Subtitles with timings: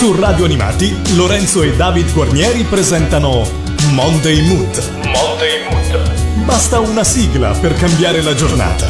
[0.00, 3.42] Su Radio Animati, Lorenzo e David Guarnieri presentano
[3.92, 4.92] Monday Mood.
[5.04, 6.44] Monday Mood.
[6.46, 8.86] Basta una sigla per cambiare la giornata.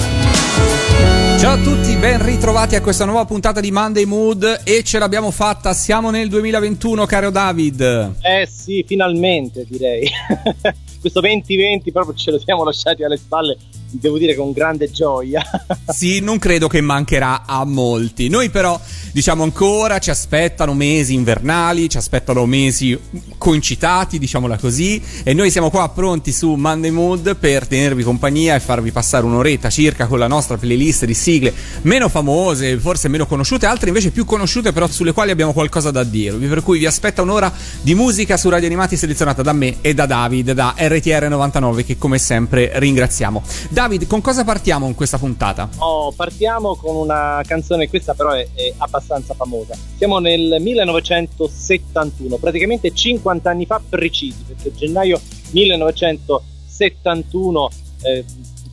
[1.36, 5.32] Ciao a tutti, ben ritrovati a questa nuova puntata di Monday Mood e ce l'abbiamo
[5.32, 7.80] fatta, siamo nel 2021 caro David.
[8.22, 10.08] Eh sì, finalmente direi.
[11.00, 13.56] Questo 2020 proprio ce lo siamo lasciati alle spalle
[13.90, 15.42] devo dire con grande gioia.
[15.88, 18.28] sì, non credo che mancherà a molti.
[18.28, 18.80] Noi però
[19.12, 22.98] diciamo ancora ci aspettano mesi invernali, ci aspettano mesi
[23.36, 28.60] coincitati, diciamola così, e noi siamo qua pronti su Monday Mood per tenervi compagnia e
[28.60, 33.66] farvi passare un'oretta circa con la nostra playlist di sigle meno famose, forse meno conosciute,
[33.66, 37.22] altre invece più conosciute però sulle quali abbiamo qualcosa da dirvi, per cui vi aspetta
[37.22, 41.84] un'ora di musica su Radio Animati selezionata da me e da David da RTR 99
[41.84, 43.42] che come sempre ringraziamo.
[43.80, 45.66] David, con cosa partiamo in questa puntata?
[45.78, 49.74] Oh, partiamo con una canzone, questa però è, è abbastanza famosa.
[49.96, 55.18] Siamo nel 1971, praticamente 50 anni fa precisi, perché gennaio
[55.52, 57.70] 1971
[58.02, 58.22] eh,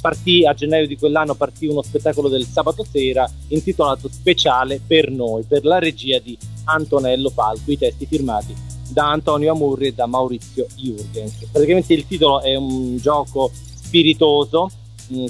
[0.02, 5.44] partì a gennaio di quell'anno partì uno spettacolo del sabato sera intitolato Speciale per noi,
[5.44, 8.54] per la regia di Antonello Falco, i testi firmati
[8.90, 11.46] da Antonio Amurri e da Maurizio Jurgens.
[11.50, 14.70] Praticamente il titolo è un gioco spiritoso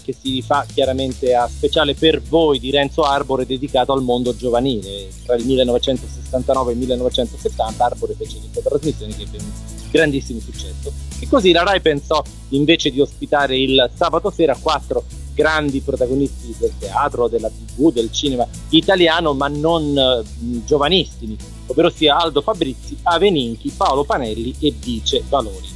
[0.03, 5.08] che si rifà chiaramente a speciale per voi di Renzo Arbore dedicato al mondo giovanile.
[5.25, 9.52] Tra il 1969 e il 1970 Arbore fece questa trasmissione che ebbe un
[9.92, 10.92] grandissimo successo.
[11.19, 15.03] E così la RAI pensò invece di ospitare il sabato sera quattro
[15.34, 22.17] grandi protagonisti del teatro, della tv, del cinema italiano, ma non mh, giovanissimi, ovvero sia
[22.17, 25.67] Aldo Fabrizi, Aveninchi, Paolo Panelli e Vice Valori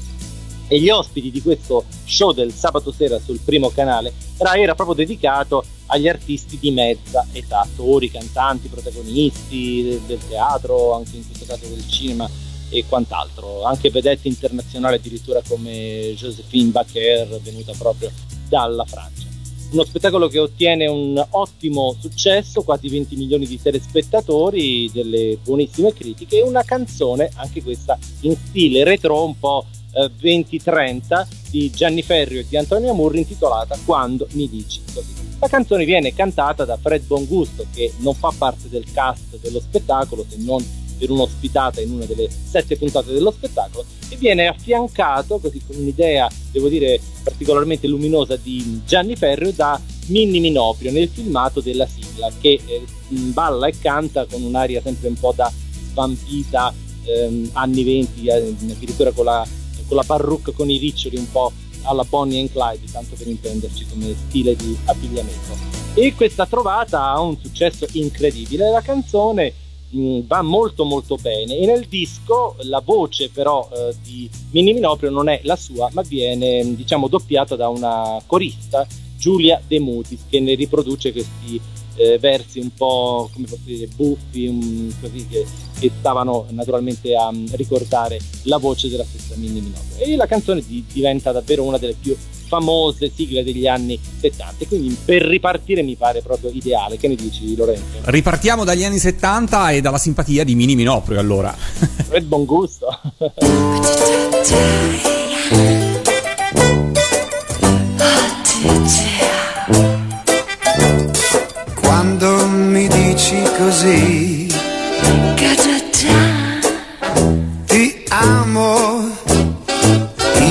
[0.72, 4.96] e gli ospiti di questo show del sabato sera sul primo canale Rai era proprio
[4.96, 11.44] dedicato agli artisti di mezza età, attori, cantanti, protagonisti del, del teatro, anche in questo
[11.46, 12.30] caso del cinema
[12.70, 18.10] e quant'altro, anche vedette internazionali addirittura come Josephine Baker venuta proprio
[18.48, 19.28] dalla Francia.
[19.72, 26.38] Uno spettacolo che ottiene un ottimo successo, quasi 20 milioni di telespettatori, delle buonissime critiche
[26.38, 32.46] e una canzone, anche questa in stile retro, un po' 2030 di Gianni Ferrio e
[32.48, 35.14] di Antonio Amurri intitolata Quando mi dici così.
[35.40, 40.26] La canzone viene cantata da Fred Bongusto che non fa parte del cast dello spettacolo
[40.28, 40.64] se non
[41.02, 46.30] per un'ospitata in una delle sette puntate dello spettacolo e viene affiancato così con un'idea
[46.52, 52.60] devo dire particolarmente luminosa di Gianni Ferrio da Minni Minoprio nel filmato della sigla che
[52.64, 55.52] eh, balla e canta con un'aria sempre un po' da
[55.90, 56.72] svampita
[57.04, 59.48] ehm, anni 20 eh, addirittura con la
[59.96, 61.52] la parrucca con i riccioli un po'
[61.84, 65.80] alla Bonnie and Clyde, tanto per intenderci come stile di abbigliamento.
[65.94, 69.54] E questa trovata ha un successo incredibile, la canzone
[69.90, 74.74] mh, mm, va molto molto bene e nel disco la voce però eh, di Minnie
[74.74, 78.88] Minoprio non è la sua, ma viene diciamo doppiata da una corista,
[79.18, 81.60] Giulia De Mutis, che ne riproduce questi
[82.02, 85.46] eh, versi un po' come posso dire buffi, um, così che,
[85.80, 89.98] che, stavano naturalmente a um, ricordare la voce della stessa Minnie Minogue.
[89.98, 92.16] E la canzone di, diventa davvero una delle più
[92.48, 96.98] famose sigle degli anni 70 quindi per ripartire mi pare proprio ideale.
[96.98, 98.00] Che ne dici Lorenzo?
[98.04, 101.56] ripartiamo dagli anni 70 e dalla simpatia di Mini Minoprio allora.
[102.10, 102.88] Ed buon gusto
[113.72, 114.48] così.
[117.66, 119.10] Ti amo,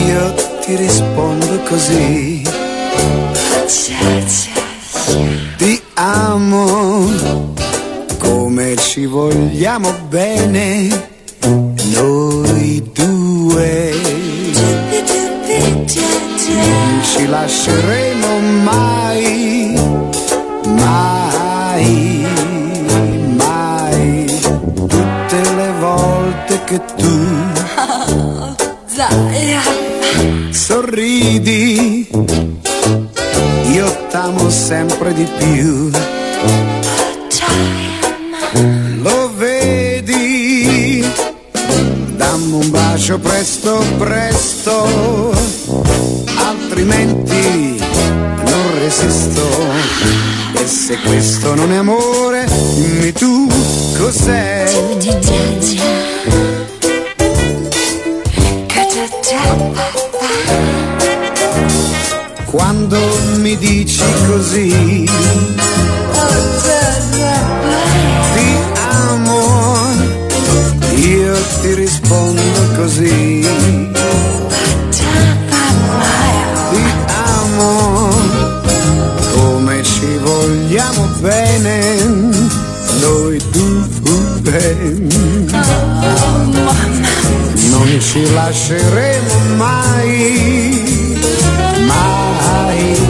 [0.06, 0.34] io
[0.64, 2.42] ti rispondo così.
[5.56, 7.52] Ti amo,
[8.18, 10.88] come ci vogliamo bene,
[11.92, 13.92] noi due.
[16.46, 18.19] Non ci lasceremo
[30.70, 32.06] sorridi,
[33.72, 35.90] io t'amo sempre di più.
[39.02, 41.04] Lo vedi,
[42.16, 45.32] dammi un bacio presto, presto,
[46.36, 47.82] altrimenti
[48.44, 49.48] non resisto.
[50.52, 53.48] E se questo non è amore, dimmi tu
[53.98, 54.70] cos'è.
[63.40, 65.08] mi dici così.
[68.34, 68.56] Ti
[69.08, 69.88] amo,
[70.94, 73.46] io ti rispondo così.
[76.70, 76.84] Ti
[77.32, 78.10] amo,
[79.32, 81.94] come ci vogliamo bene,
[83.00, 83.78] noi due.
[87.70, 91.18] Non ci lasceremo mai,
[91.86, 93.09] mai.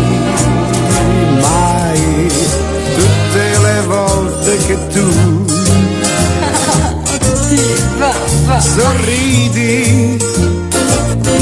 [8.58, 10.18] Sorridi,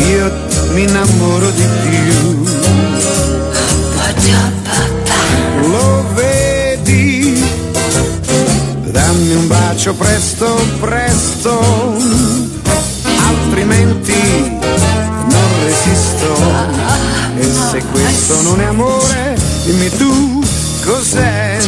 [0.08, 0.32] io
[0.72, 2.46] mi innamoro di più.
[5.68, 7.42] Lo vedi?
[8.90, 11.96] Dammi un bacio presto, presto,
[13.26, 14.58] altrimenti
[15.28, 16.36] non resisto.
[17.38, 20.42] E se questo non è amore, dimmi tu
[20.84, 21.58] cos'è?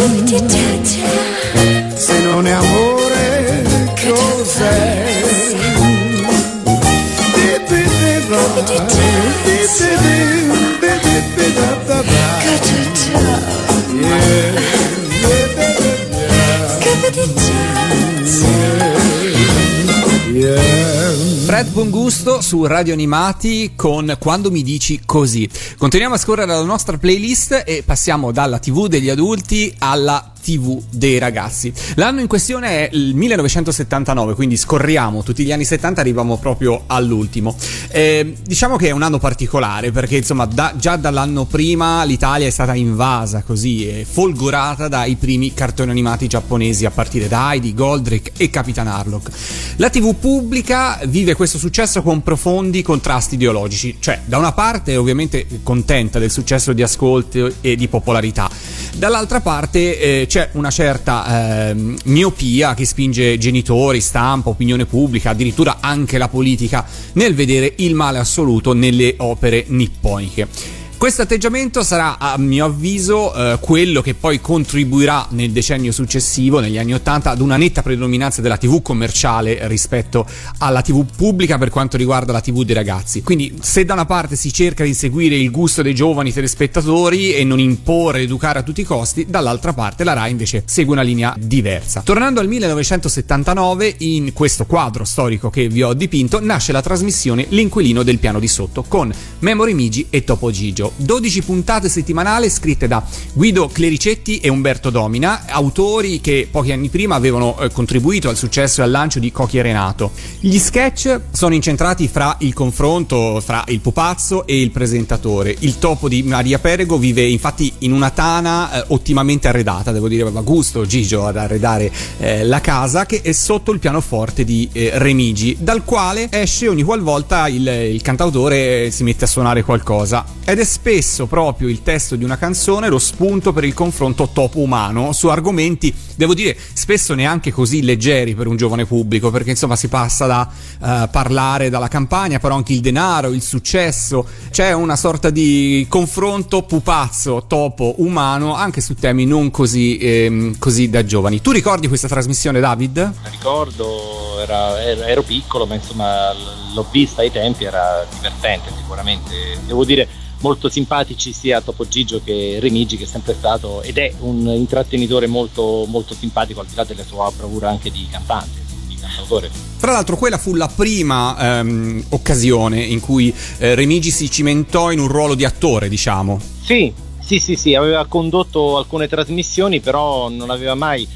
[21.51, 25.51] Fred Bongusto su Radio Animati con Quando mi dici così.
[25.77, 31.19] Continuiamo a scorrere la nostra playlist e passiamo dalla TV degli adulti alla TV dei
[31.19, 31.73] ragazzi.
[31.95, 37.57] L'anno in questione è il 1979, quindi scorriamo tutti gli anni 70, arriviamo proprio all'ultimo.
[37.89, 42.51] Eh, diciamo che è un anno particolare perché insomma da, già dall'anno prima l'Italia è
[42.51, 48.33] stata invasa così e folgorata dai primi cartoni animati giapponesi a partire da Heidi, Goldrick
[48.37, 49.31] e Capitan Harlock.
[49.77, 54.99] La TV pubblica vive questo successo con profondi contrasti ideologici, cioè da una parte è
[54.99, 58.51] ovviamente contenta del successo di ascolto e di popolarità,
[58.97, 65.79] dall'altra parte eh, c'è una certa eh, miopia che spinge genitori, stampa, opinione pubblica, addirittura
[65.81, 70.80] anche la politica nel vedere il male assoluto nelle opere nipponiche.
[71.01, 76.77] Questo atteggiamento sarà, a mio avviso, eh, quello che poi contribuirà nel decennio successivo, negli
[76.77, 80.27] anni Ottanta, ad una netta predominanza della TV commerciale rispetto
[80.59, 83.23] alla TV pubblica per quanto riguarda la TV dei ragazzi.
[83.23, 87.45] Quindi, se da una parte si cerca di seguire il gusto dei giovani telespettatori e
[87.45, 91.35] non imporre educare a tutti i costi, dall'altra parte la RAI invece segue una linea
[91.39, 92.03] diversa.
[92.05, 98.03] Tornando al 1979, in questo quadro storico che vi ho dipinto, nasce la trasmissione L'inquilino
[98.03, 103.03] del piano di sotto con Memory Migi e Topo Gigio 12 puntate settimanali scritte da
[103.33, 108.81] Guido Clericetti e Umberto Domina, autori che pochi anni prima avevano eh, contribuito al successo
[108.81, 110.13] e al lancio di Cochi e Renato.
[110.41, 115.55] Gli sketch sono incentrati fra il confronto fra il pupazzo e il presentatore.
[115.61, 120.23] Il topo di Maria Perego vive infatti in una tana eh, ottimamente arredata, devo dire
[120.23, 124.91] aveva gusto Gigio ad arredare eh, la casa che è sotto il pianoforte di eh,
[124.95, 130.25] Remigi, dal quale esce ogni qualvolta il, il cantautore si mette a suonare qualcosa.
[130.45, 135.13] Ed è spesso proprio il testo di una canzone lo spunto per il confronto topo-umano
[135.13, 139.89] su argomenti, devo dire, spesso neanche così leggeri per un giovane pubblico, perché insomma si
[139.89, 145.29] passa da uh, parlare dalla campagna, però anche il denaro, il successo, c'è una sorta
[145.29, 151.43] di confronto pupazzo, topo-umano, anche su temi non così, ehm, così da giovani.
[151.43, 153.13] Tu ricordi questa trasmissione, David?
[153.31, 156.33] Ricordo, era, ero piccolo, ma insomma
[156.73, 159.59] l'ho vista ai tempi, era divertente sicuramente.
[159.67, 164.13] Devo dire molto simpatici sia Topo Gigio che Remigi che è sempre stato ed è
[164.21, 168.97] un intrattenitore molto, molto simpatico al di là della sua bravura anche di cantante, di
[168.97, 169.51] cantautore.
[169.79, 174.99] Tra l'altro quella fu la prima ehm, occasione in cui eh, Remigi si cimentò in
[174.99, 176.39] un ruolo di attore, diciamo.
[176.63, 181.07] Sì, sì, sì, sì, aveva condotto alcune trasmissioni, però non aveva mai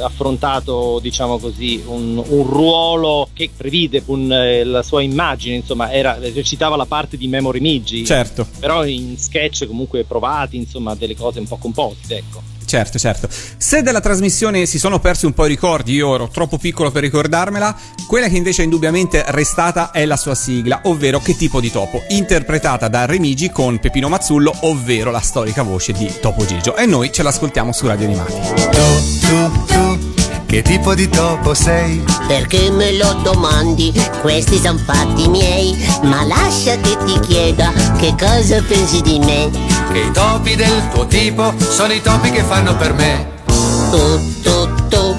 [0.00, 6.18] affrontato diciamo così un, un, ruolo che previde un, eh, la sua immagine insomma era,
[6.18, 11.40] recitava la parte di Memory Migi certo però in sketch comunque provati insomma delle cose
[11.40, 13.28] un po' composte ecco Certo, certo.
[13.58, 17.02] Se della trasmissione si sono persi un po' i ricordi, io ero troppo piccolo per
[17.02, 21.70] ricordarmela, quella che invece è indubbiamente restata è la sua sigla, ovvero Che tipo di
[21.70, 26.74] topo, interpretata da Remigi con Pepino Mazzullo, ovvero la storica voce di Topo Gigio.
[26.74, 29.61] E noi ce l'ascoltiamo su Radio Animati.
[30.52, 32.04] Che tipo di topo sei?
[32.26, 33.90] Perché me lo domandi?
[34.20, 35.74] Questi son fatti miei.
[36.02, 39.48] Ma lascia che ti chieda che cosa pensi di me.
[39.90, 43.30] Che i topi del tuo tipo sono i topi che fanno per me.
[43.46, 45.16] Tu, tu, tu.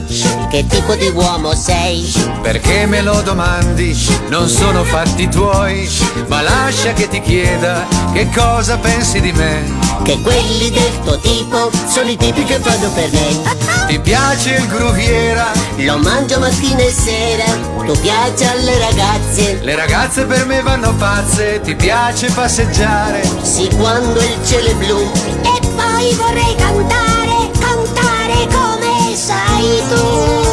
[0.51, 2.13] Che tipo di uomo sei?
[2.43, 3.97] Perché me lo domandi?
[4.29, 5.89] Non sono fatti tuoi,
[6.27, 9.81] ma lascia che ti chieda che cosa pensi di me.
[10.03, 13.41] Che quelli del tuo tipo sono i tipi che fanno per me.
[13.87, 15.51] Ti piace il gruviera?
[15.77, 17.45] Lo mangio mattina e sera.
[17.85, 19.59] Tu piaci alle ragazze?
[19.61, 21.59] Le ragazze per me vanno pazze.
[21.61, 23.23] Ti piace passeggiare?
[23.41, 24.99] Sì, quando il cielo è blu.
[24.99, 30.52] E poi vorrei cantare, cantare come sai tu.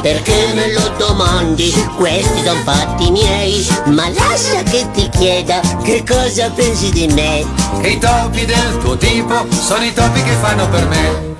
[0.00, 1.72] Perché me lo domandi?
[1.96, 3.66] Questi sono fatti miei.
[3.86, 7.44] Ma lascia che ti chieda che cosa pensi di me.
[7.80, 11.36] Che i topi del tuo tipo sono i topi che fanno per me.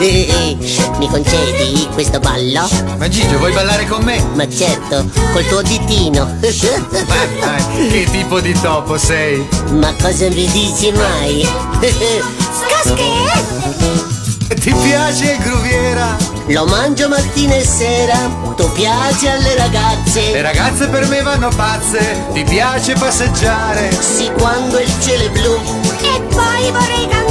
[0.00, 0.56] Eh, eh,
[0.98, 2.68] mi concedi questo ballo?
[2.98, 4.24] Ma Gigio, vuoi ballare con me?
[4.34, 6.38] Ma certo, col tuo ditino.
[7.88, 9.46] Che tipo di topo sei?
[9.70, 11.48] Ma cosa mi dici mai?
[12.82, 13.06] Scosche!
[14.60, 16.16] Ti piace il gruviera?
[16.48, 18.16] Lo mangio mattina e sera,
[18.56, 20.32] tu piaci alle ragazze.
[20.32, 23.90] Le ragazze per me vanno pazze, ti piace passeggiare?
[23.92, 25.54] Sì, quando il cielo è blu.
[26.00, 27.27] E poi vorrei cantare,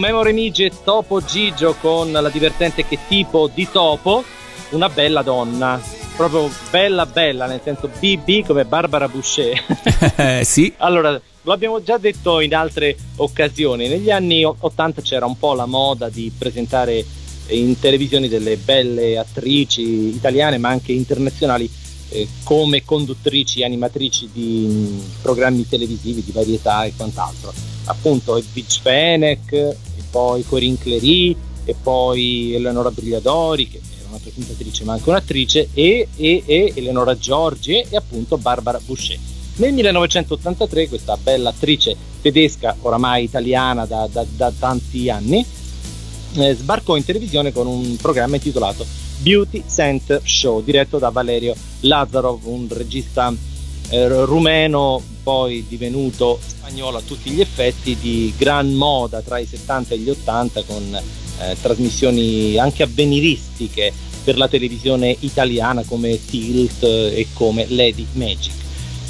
[0.00, 4.24] Memory Migi e Topo Gigio con la divertente Che tipo di topo,
[4.70, 5.78] una bella donna.
[6.16, 9.62] Proprio bella bella, nel senso BB come Barbara Boucher.
[10.16, 10.72] Eh, sì.
[10.78, 15.66] Allora, lo abbiamo già detto in altre occasioni, negli anni 80 c'era un po' la
[15.66, 17.04] moda di presentare
[17.48, 21.70] in televisione delle belle attrici italiane ma anche internazionali
[22.08, 27.52] eh, come conduttrici, animatrici di mh, programmi televisivi, di varietà e quant'altro.
[27.84, 29.76] Appunto Beach Fenech,
[30.10, 36.08] poi Corinne Clery, e poi Eleonora Brigliadori, che era una presentatrice ma anche un'attrice, e,
[36.16, 39.18] e, e Eleonora Giorgi e appunto Barbara Boucher.
[39.56, 45.44] Nel 1983 questa bella attrice tedesca, oramai italiana da, da- da tanti anni,
[46.34, 48.86] eh, sbarcò in televisione con un programma intitolato
[49.18, 53.32] Beauty Center Show, diretto da Valerio Lazarov, un regista
[53.90, 59.94] eh, rumeno, poi divenuto spagnolo a tutti gli effetti, di gran moda tra i 70
[59.94, 67.20] e gli 80, con eh, trasmissioni anche avveniristiche per la televisione italiana come Tilt eh,
[67.20, 68.52] e come Lady Magic.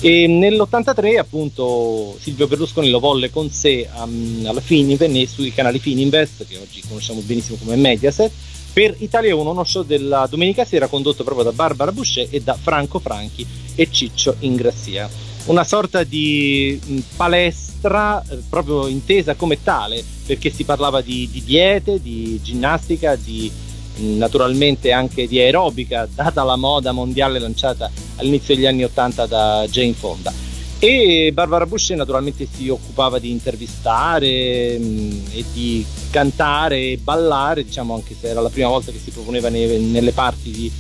[0.03, 5.79] E nell'83 appunto Silvio Berlusconi lo volle con sé um, alla Finiven e sui canali
[5.79, 8.33] Fininvest, che oggi conosciamo benissimo come Mediaset,
[8.73, 12.55] per Italia 1, uno show della domenica sera condotto proprio da Barbara Boucher e da
[12.55, 15.30] Franco Franchi e Ciccio Ingrassia.
[15.47, 21.43] Una sorta di mh, palestra eh, proprio intesa come tale, perché si parlava di, di
[21.43, 23.51] diete, di ginnastica, di
[23.97, 29.67] mh, naturalmente anche di aerobica, data la moda mondiale lanciata all'inizio degli anni 80 da
[29.69, 30.33] Jane Fonda.
[30.79, 37.95] E Barbara Boucher naturalmente si occupava di intervistare mh, e di cantare e ballare, diciamo
[37.95, 40.73] anche se era la prima volta che si proponeva ne- nelle parti di,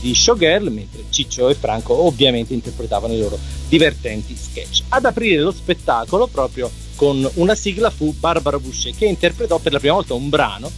[0.00, 4.82] di showgirl, mentre Ciccio e Franco ovviamente interpretavano i loro divertenti sketch.
[4.88, 9.78] Ad aprire lo spettacolo proprio con una sigla fu Barbara Boucher che interpretò per la
[9.78, 10.70] prima volta un brano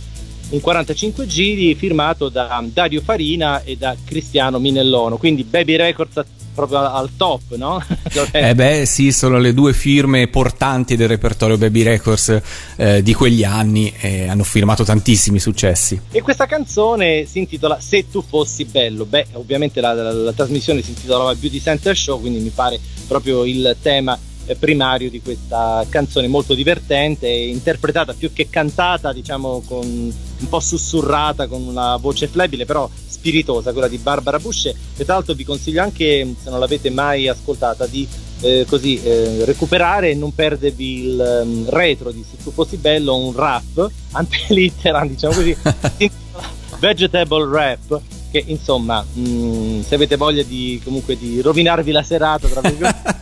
[0.50, 6.26] un 45 giri firmato da Dario Farina e da Cristiano Minellono, quindi Baby Records a-
[6.66, 7.82] proprio al top, no?
[8.32, 12.40] Eh beh, sì, sono le due firme portanti del repertorio Baby Records
[12.76, 16.00] eh, di quegli anni e hanno firmato tantissimi successi.
[16.10, 19.04] E questa canzone si intitola Se tu fossi bello.
[19.04, 23.44] Beh, ovviamente la, la- la trasmissione si intitolava Beauty Center Show, quindi mi pare proprio
[23.44, 30.12] il tema eh, primario di questa canzone molto divertente, interpretata più che cantata, diciamo con
[30.40, 34.74] un po' sussurrata, con una voce flebile, però spiritosa, quella di Barbara Boucher.
[34.96, 38.06] E tra l'altro vi consiglio anche, se non l'avete mai ascoltata, di
[38.40, 43.16] eh, così eh, recuperare e non perdervi il ehm, retro di Se tu fossi bello,
[43.16, 45.56] un rap, ante litteram, diciamo così,
[46.80, 52.60] Vegetable Rap che insomma, mh, se avete voglia di comunque di rovinarvi la serata, tra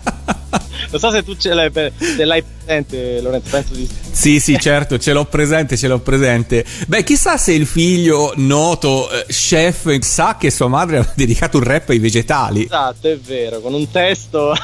[0.90, 4.40] Non so se tu ce l'hai, se l'hai presente, Lorenzo, penso di sì.
[4.40, 6.64] Sì, certo, ce l'ho presente, ce l'ho presente.
[6.87, 11.64] Beh, chissà se il figlio noto eh, chef sa che sua madre ha dedicato un
[11.64, 12.64] rap ai vegetali.
[12.64, 14.54] Esatto, è vero, con un testo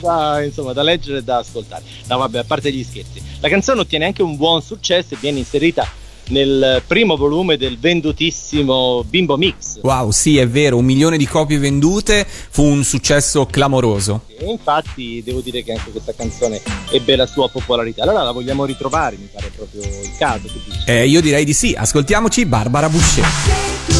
[0.00, 1.82] da, insomma, da leggere e da ascoltare.
[2.06, 3.22] No, vabbè, a parte gli scherzi.
[3.40, 5.86] La canzone ottiene anche un buon successo e viene inserita
[6.28, 9.80] nel primo volume del vendutissimo Bimbo Mix.
[9.82, 14.22] Wow, sì, è vero, un milione di copie vendute fu un successo clamoroso.
[14.38, 18.02] E infatti devo dire che anche questa canzone ebbe la sua popolarità.
[18.02, 20.48] Allora la vogliamo ritrovare, mi pare proprio il caso.
[20.86, 23.93] Eh, io direi di sì, ascoltiamoci Barbara Boucher.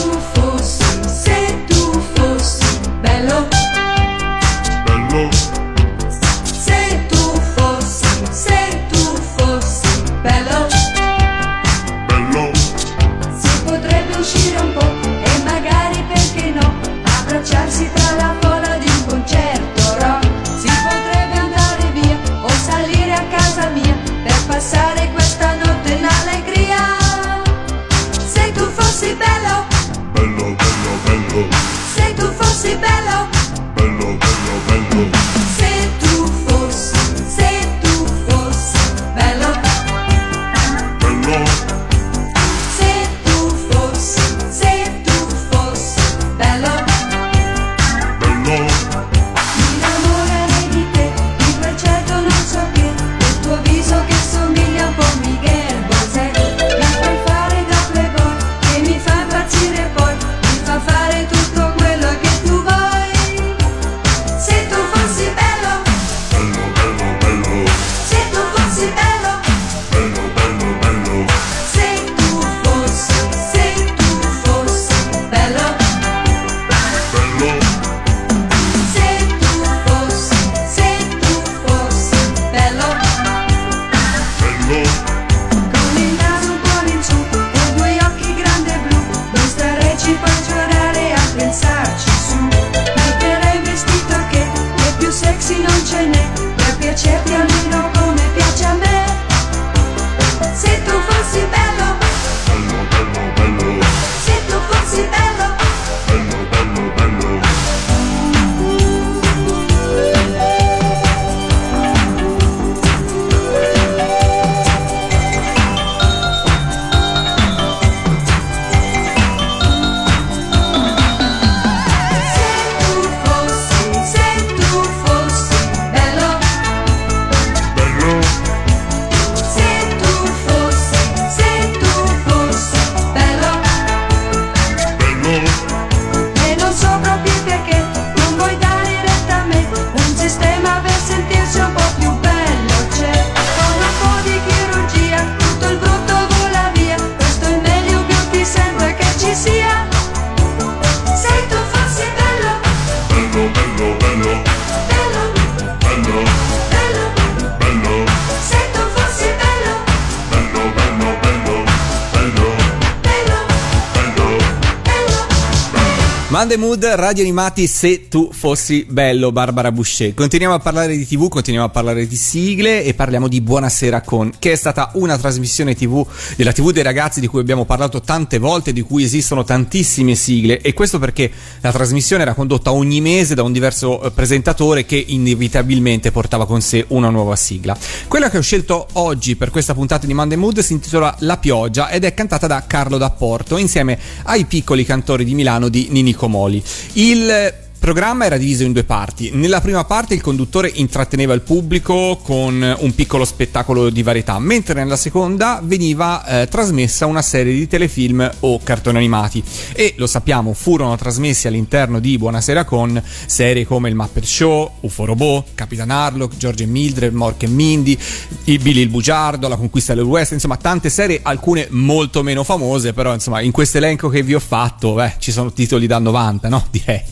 [167.05, 170.14] Radio animati se tu fossi bello, Barbara Boucher.
[170.14, 174.33] Continuiamo a parlare di TV, continuiamo a parlare di sigle e parliamo di Buonasera con,
[174.38, 178.38] che è stata una trasmissione TV della TV dei ragazzi di cui abbiamo parlato tante
[178.38, 183.35] volte, di cui esistono tantissime sigle e questo perché la trasmissione era condotta ogni mese
[183.35, 187.77] da un diverso eh, presentatore che inevitabilmente portava con sé una nuova sigla.
[188.09, 191.90] Quella che ho scelto oggi per questa puntata di Monday Mood si intitola La pioggia
[191.90, 196.45] ed è cantata da Carlo D'Apporto insieme ai piccoli cantori di Milano di Nini Comò.
[196.45, 196.62] Moli.
[196.96, 197.52] Il
[197.85, 199.29] programma era diviso in due parti.
[199.35, 204.73] Nella prima parte il conduttore intratteneva il pubblico con un piccolo spettacolo di varietà, mentre
[204.73, 209.44] nella seconda veniva eh, trasmessa una serie di telefilm o cartoni animati.
[209.75, 215.05] E lo sappiamo, furono trasmessi all'interno di Buonasera con serie come il Mapper Show, UFO
[215.05, 217.99] Robot, Capitan Harlock, George Mildred, Mork e Mindy,
[218.44, 222.94] il Billy il Bugiardo, La conquista del West, insomma tante serie, alcune molto meno famose,
[222.94, 226.49] però insomma in questo elenco che vi ho fatto, beh, ci sono titoli da 90,
[226.49, 226.66] no?
[226.73, 227.03] Direi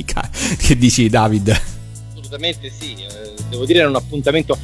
[0.73, 1.61] che dici David?
[2.11, 4.57] Assolutamente sì, eh, devo dire era un appuntamento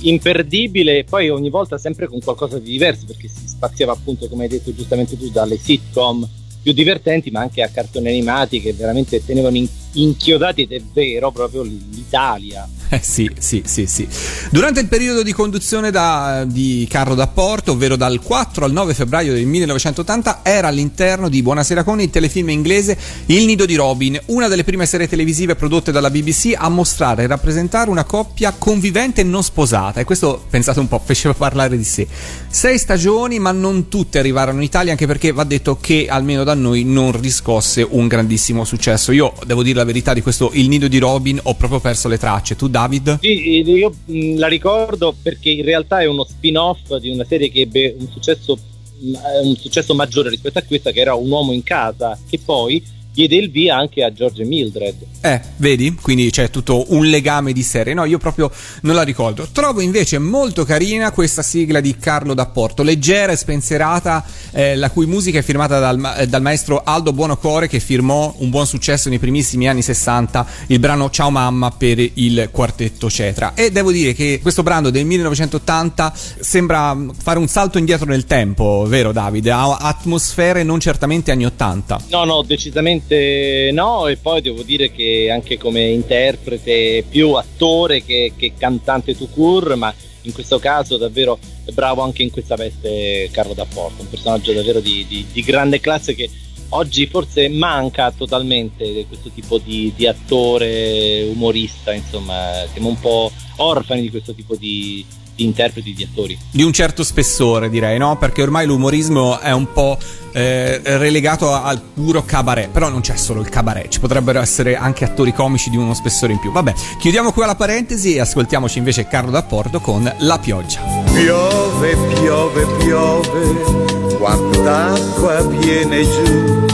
[0.00, 4.42] imperdibile e poi ogni volta sempre con qualcosa di diverso perché si spaziava appunto come
[4.42, 6.28] hai detto giustamente tu dalle sitcom
[6.60, 11.30] più divertenti ma anche a cartoni animati che veramente tenevano in- inchiodati ed è vero
[11.30, 14.06] proprio l'Italia Eh sì, sì, sì, sì.
[14.50, 19.32] Durante il periodo di conduzione da- di Carlo D'Apporto, ovvero dal 4 al 9 febbraio
[19.32, 24.46] del 1980, era all'interno di Buonasera con il telefilm inglese Il Nido di Robin, una
[24.46, 29.24] delle prime serie televisive prodotte dalla BBC a mostrare e rappresentare una coppia convivente e
[29.24, 29.98] non sposata.
[30.00, 32.06] E questo, pensate un po', faceva parlare di sé.
[32.48, 36.54] Sei stagioni, ma non tutte arrivarono in Italia, anche perché va detto che almeno da
[36.54, 39.10] noi non riscosse un grandissimo successo.
[39.10, 42.18] Io devo dire la verità di questo Il Nido di Robin, ho proprio perso le
[42.18, 42.56] tracce.
[42.56, 43.20] Tu, David?
[43.20, 47.60] Sì, io mh, la ricordo perché in realtà è uno spin-off di una serie che
[47.60, 48.58] ebbe un successo,
[48.98, 52.82] mh, un successo maggiore rispetto a questa, che era Un uomo in casa, che poi
[53.16, 54.94] diede il via anche a George Mildred.
[55.22, 55.94] Eh, vedi?
[55.94, 57.94] Quindi c'è tutto un legame di serie.
[57.94, 58.50] No, io proprio
[58.82, 59.48] non la ricordo.
[59.50, 65.06] Trovo invece molto carina questa sigla di Carlo D'Apporto, leggera e spensierata, eh, la cui
[65.06, 69.08] musica è firmata dal, ma- eh, dal maestro Aldo Buonocore che firmò un buon successo
[69.08, 73.54] nei primissimi anni 60, il brano Ciao Mamma per il quartetto Cetra.
[73.54, 78.26] E devo dire che questo brano del 1980 sembra mm, fare un salto indietro nel
[78.26, 79.52] tempo, vero Davide?
[79.52, 82.02] Ha atmosfere non certamente anni 80.
[82.10, 88.32] No, no, decisamente no, e poi devo dire che anche come interprete più attore che,
[88.36, 91.38] che cantante tout court, ma in questo caso davvero
[91.72, 96.14] bravo anche in questa veste Carlo D'Apporto, un personaggio davvero di, di- di grande classe
[96.14, 96.28] che
[96.70, 104.00] oggi forse manca totalmente questo tipo di, di attore umorista, insomma, siamo un po' orfani
[104.00, 105.04] di questo tipo di,
[105.36, 106.38] di interpreti, di attori.
[106.50, 108.16] di un certo spessore, direi, no?
[108.16, 109.98] Perché ormai l'umorismo è un po'
[110.32, 112.70] eh, relegato al puro cabaret.
[112.70, 116.32] Però non c'è solo il cabaret, ci potrebbero essere anche attori comici di uno spessore
[116.32, 116.50] in più.
[116.50, 120.80] Vabbè, chiudiamo qui la parentesi e ascoltiamoci invece Carlo D'Apporto con La pioggia.
[121.12, 126.64] Piove, piove, piove, quanta acqua viene giù,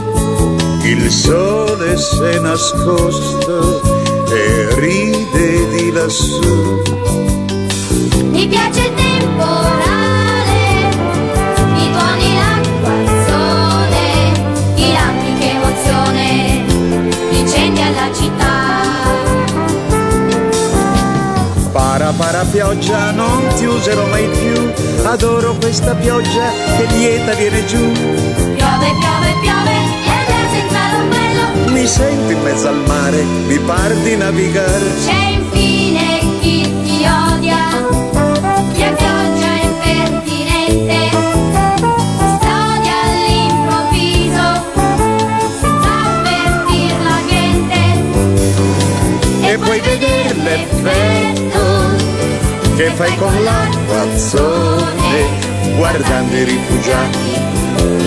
[0.84, 3.82] il sole si è nascosto
[4.32, 7.01] e ride di lassù.
[8.42, 10.58] Mi piace il temporale,
[11.76, 14.04] i tuoni, l'acqua, il sole,
[14.74, 16.64] i lampi, che emozione,
[17.30, 18.80] incendi alla città.
[21.70, 24.72] Para, para pioggia, non ti userò mai più,
[25.04, 27.92] adoro questa pioggia che lieta viene giù.
[27.92, 29.70] Piove, piove, piove,
[30.04, 31.70] e andare senza l'ombrello.
[31.70, 34.94] Mi sento in mezzo al mare, mi par di navigare.
[35.04, 35.31] C'è
[50.70, 54.92] vedere l'effetto che fai con l'acquazzone
[55.76, 57.18] guardando i rifugiati,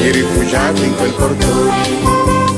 [0.02, 2.55] i rifugiati in quel portone.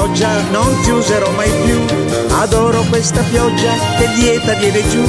[0.00, 1.78] Pioggia, non ti userò mai più,
[2.30, 5.02] adoro questa pioggia che lieta viene giù.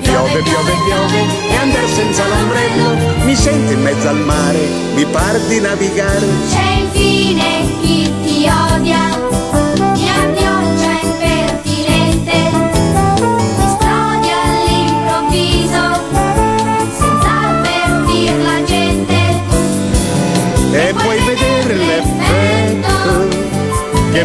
[0.00, 4.58] Piove, piove, piove e andare senza l'ombrello, mi sento in mezzo al mare,
[4.94, 6.26] mi par di navigare.
[6.48, 8.03] C'è infine chi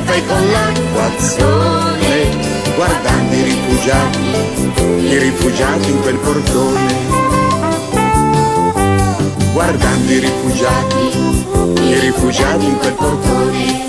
[0.06, 1.90] fai con l'acquazzone
[2.80, 4.20] guardando i rifugiati,
[5.06, 7.08] i rifugiati in quel portone.
[9.52, 10.96] Guardando i rifugiati,
[11.82, 13.88] i rifugiati in quel portone.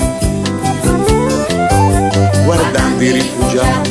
[2.44, 3.90] Guardando i rifugiati,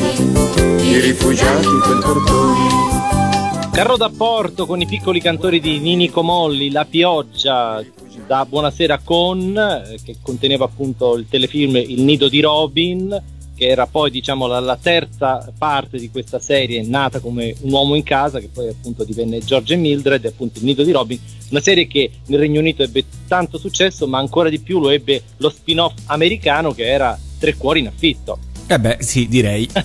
[0.82, 3.68] i rifugiati in quel portone.
[3.72, 7.82] Carro d'apporto con i piccoli cantori di Nini Comolli, La pioggia
[8.30, 13.20] da Buonasera con, eh, che conteneva appunto il telefilm Il nido di Robin,
[13.56, 17.96] che era poi diciamo la, la terza parte di questa serie nata come Un uomo
[17.96, 21.18] in casa, che poi appunto divenne George e Mildred, appunto Il nido di Robin,
[21.50, 25.24] una serie che nel Regno Unito ebbe tanto successo, ma ancora di più lo ebbe
[25.38, 28.38] lo spin-off americano che era Tre cuori in affitto.
[28.70, 29.68] Eh beh, sì, direi.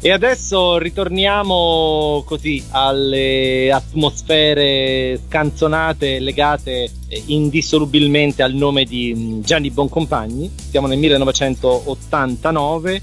[0.00, 9.70] E adesso ritorniamo così alle atmosfere scanzonate legate eh, indissolubilmente al nome di mm, Gianni
[9.70, 10.50] Boncompagni.
[10.70, 13.02] Siamo nel 1989.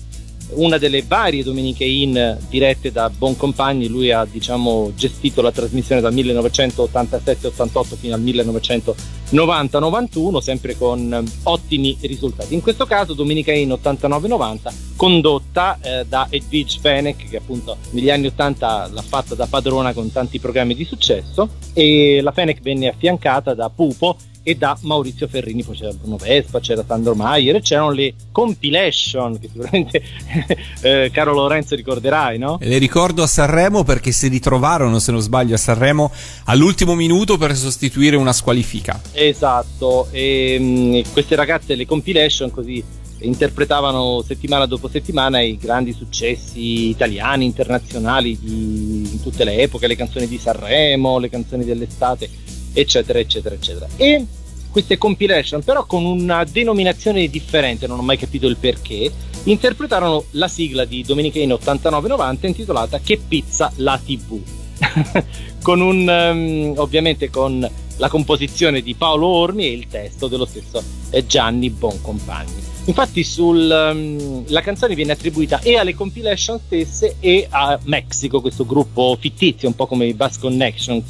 [0.55, 6.13] Una delle varie Domeniche In dirette da Boncompagni, lui ha diciamo, gestito la trasmissione dal
[6.13, 12.53] 1987-88 fino al 1990-91, sempre con eh, ottimi risultati.
[12.53, 18.27] In questo caso Domenica In 89-90, condotta eh, da Edwige Fenech, che appunto negli anni
[18.27, 23.53] 80 l'ha fatta da padrona con tanti programmi di successo, e la Fenech venne affiancata
[23.53, 27.91] da Pupo e da Maurizio Ferrini, poi c'era Bruno Vespa, c'era Sandro Maier e c'erano
[27.91, 30.03] le compilation che sicuramente
[30.81, 32.57] eh, caro Lorenzo ricorderai, no?
[32.59, 36.11] Le ricordo a Sanremo perché si ritrovarono, se non sbaglio, a Sanremo
[36.45, 39.01] all'ultimo minuto per sostituire una squalifica.
[39.13, 42.83] Esatto, e mh, queste ragazze, le compilation così
[43.19, 49.95] interpretavano settimana dopo settimana i grandi successi italiani, internazionali di in tutte le epoche, le
[49.95, 52.29] canzoni di Sanremo, le canzoni dell'estate,
[52.73, 53.87] eccetera, eccetera, eccetera.
[53.95, 54.25] E
[54.69, 59.11] queste compilation, però con una denominazione differente, non ho mai capito il perché,
[59.43, 64.41] interpretarono la sigla di Domenica in 89-90 intitolata Che pizza la TV.
[65.61, 70.83] con un ehm, ovviamente con la composizione di Paolo Ormi e il testo dello stesso
[71.09, 72.61] eh, Gianni Boncompagni.
[72.85, 78.65] Infatti sul, ehm, la canzone viene attribuita e alle compilation stesse e a Mexico, questo
[78.65, 81.03] gruppo fittizio, un po' come i Bass Connection,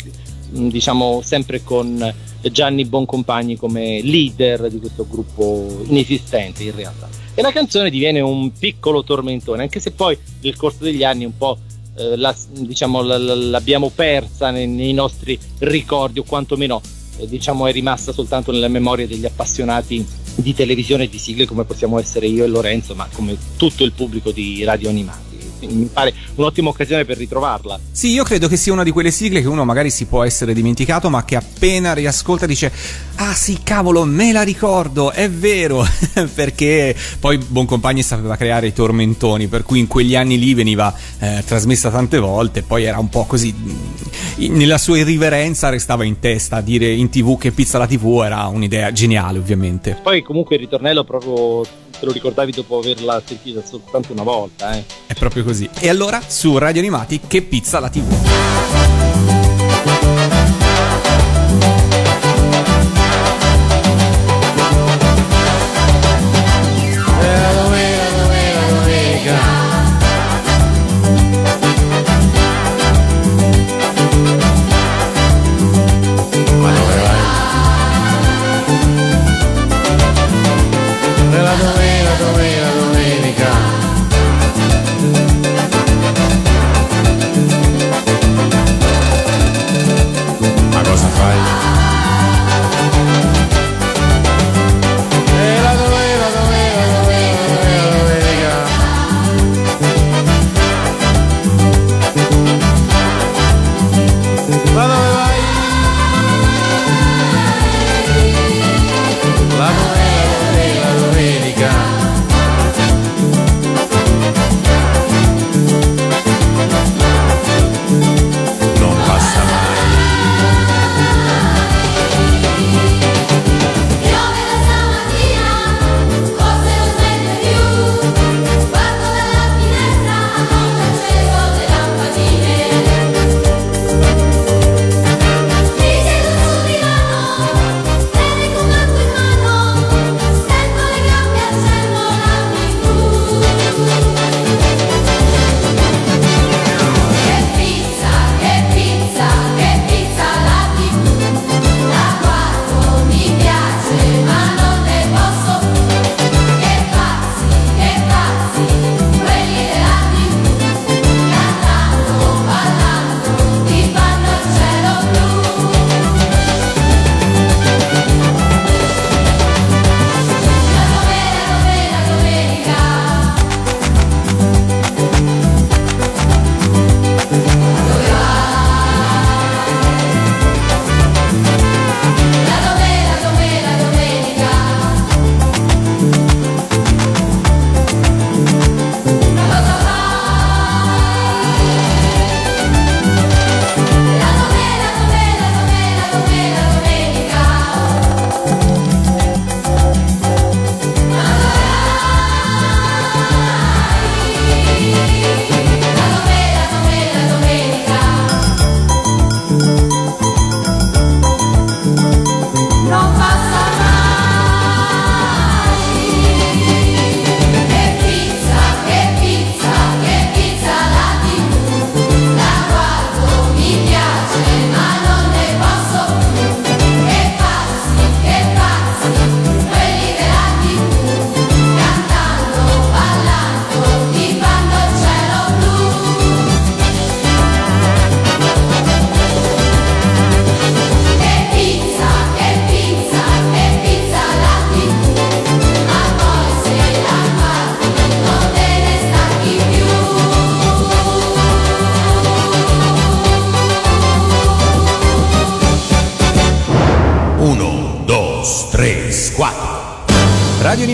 [0.54, 2.13] diciamo sempre con
[2.52, 7.10] Gianni Boncompagni come leader di questo gruppo inesistente in realtà.
[7.36, 11.36] E la canzone diviene un piccolo tormentone, anche se poi nel corso degli anni un
[11.38, 11.58] po'
[11.98, 16.82] eh, la- diciamo, la- la- l'abbiamo persa nei, nei nostri ricordi, o quantomeno
[17.18, 21.63] eh, diciamo, è rimasta soltanto nella memoria degli appassionati di televisione e di sigle come
[21.63, 25.23] possiamo essere io e Lorenzo, ma come tutto il pubblico di Radio Animati.
[25.67, 27.80] Mi pare un'ottima occasione per ritrovarla.
[27.91, 30.54] Sì, io credo che sia una di quelle sigle che uno magari si può essere
[30.54, 32.71] dimenticato, ma che appena riascolta dice:
[33.15, 35.86] Ah, sì, cavolo, me la ricordo, è vero.
[36.34, 41.43] Perché poi Boncompagni sapeva creare i tormentoni, per cui in quegli anni lì veniva eh,
[41.45, 43.54] trasmessa tante volte, poi era un po' così.
[44.36, 46.62] Nella sua irriverenza restava in testa.
[46.62, 49.97] Dire in tv che pizza la tv era un'idea geniale, ovviamente.
[50.02, 51.63] Poi comunque il ritornello proprio
[52.04, 54.84] te lo ricordavi dopo averla sentita soltanto una volta, eh.
[55.08, 55.70] È proprio così.
[55.80, 58.83] E allora, su Radio Animati, che pizza la tv.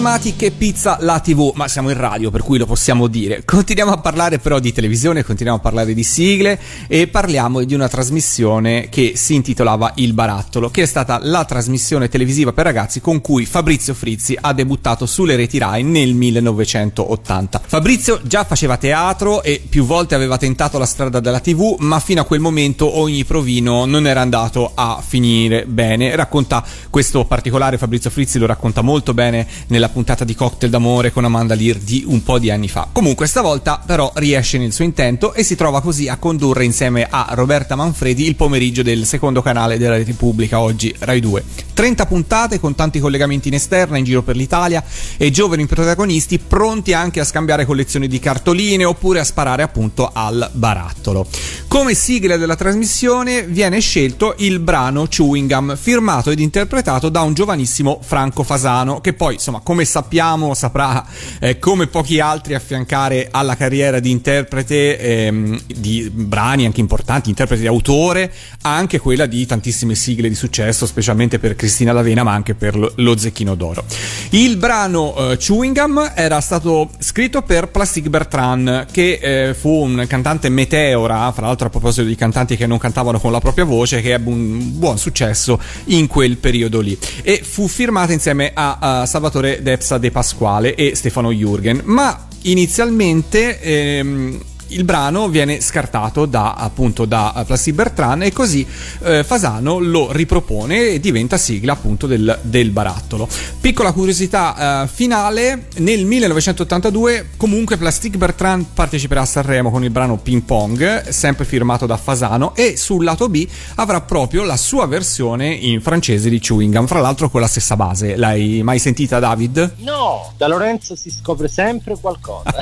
[0.09, 3.45] Animati che pizza la TV, ma siamo in radio per cui lo possiamo dire.
[3.45, 7.87] Continuiamo a parlare però di televisione, continuiamo a parlare di sigle e parliamo di una
[7.87, 13.21] trasmissione che si intitolava Il Barattolo, che è stata la trasmissione televisiva per ragazzi con
[13.21, 17.61] cui Fabrizio Frizzi ha debuttato sulle reti Rai nel 1980.
[17.67, 22.21] Fabrizio già faceva teatro e più volte aveva tentato la strada della TV, ma fino
[22.21, 26.15] a quel momento ogni provino non era andato a finire bene.
[26.15, 31.25] Racconta questo particolare Fabrizio Frizzi lo racconta molto bene nella puntata di Cocktail d'amore con
[31.25, 32.87] Amanda Lear di un po' di anni fa.
[32.91, 37.27] Comunque stavolta però riesce nel suo intento e si trova così a condurre insieme a
[37.31, 41.43] Roberta Manfredi il pomeriggio del secondo canale della Repubblica oggi Rai 2.
[41.79, 44.83] 30 puntate con tanti collegamenti in esterna in giro per l'Italia
[45.15, 50.49] e giovani protagonisti pronti anche a scambiare collezioni di cartoline oppure a sparare appunto al
[50.51, 51.25] barattolo.
[51.67, 57.33] Come sigla della trasmissione viene scelto il brano Chewing Gum firmato ed interpretato da un
[57.33, 61.05] giovanissimo Franco Fasano che poi insomma come sappiamo saprà
[61.39, 67.61] eh, come pochi altri affiancare alla carriera di interprete ehm, di brani anche importanti, interprete
[67.61, 72.55] di autore, anche quella di tantissime sigle di successo specialmente per Cristina Lavena ma anche
[72.55, 73.83] per lo, lo Zecchino d'Oro.
[74.31, 80.05] Il brano eh, Chewing Gum era stato scritto per Plastic Bertrand che eh, fu un
[80.07, 84.01] cantante meteora, fra l'altro a proposito di cantanti che non cantavano con la propria voce,
[84.01, 89.05] che ebbe un buon successo in quel periodo lì e fu firmata insieme a, a
[89.05, 96.53] Salvatore Depsa De Pasquale e Stefano Jürgen, ma inizialmente ehm, il brano viene scartato da
[96.53, 98.65] appunto da Plastic Bertrand e così
[99.03, 103.27] eh, Fasano lo ripropone e diventa sigla appunto del, del barattolo.
[103.59, 110.17] Piccola curiosità eh, finale, nel 1982 comunque Plastic Bertrand parteciperà a Sanremo con il brano
[110.17, 115.53] Ping Pong, sempre firmato da Fasano e sul lato B avrà proprio la sua versione
[115.53, 118.15] in francese di Chewing Gum, fra l'altro con la stessa base.
[118.15, 119.75] L'hai mai sentita David?
[119.77, 122.53] No, da Lorenzo si scopre sempre qualcosa.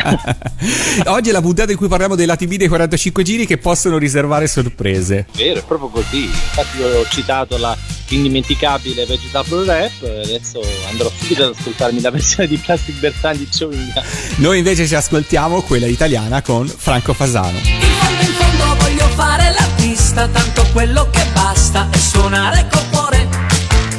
[1.08, 3.98] Oggi è la puntata in cui parliamo dei lati B dei 45 giri che possono
[3.98, 5.28] riservare sorprese.
[5.36, 6.26] Vero, è proprio così.
[6.26, 7.76] Infatti io ho citato la
[8.10, 13.94] indimenticabile Vegetable Rap, adesso andrò subito ad ascoltarmi la versione di Plastic Bertrand di Gum.
[14.38, 17.58] Noi invece ci ascoltiamo quella italiana con Franco Fasano.
[17.58, 23.28] In fondo in fondo voglio fare l'artista Tanto quello che basta è suonare col cuore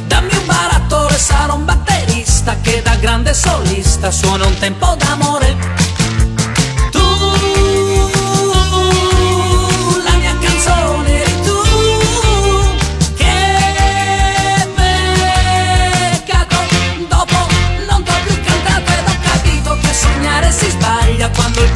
[0.07, 5.78] Dammi un barattolo e sarò un batterista Che da grande solista suona un tempo d'amore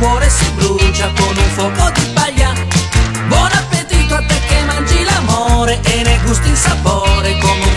[0.04, 2.54] cuore si brucia con un fuoco di paglia.
[3.28, 7.73] Buon appetito a te che mangi l'amore E ne gusti il sapore come un